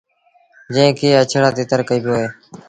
[0.73, 2.27] جݩهݩ کي اَڇڙآ تتر ڪهيبو اهي۔